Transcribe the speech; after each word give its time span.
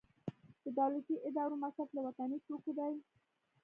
د 0.63 0.65
دولتي 0.79 1.15
ادارو 1.29 1.55
مصرف 1.63 1.89
له 1.93 2.01
وطني 2.07 2.37
توکو 2.47 2.71
دی 2.77 2.93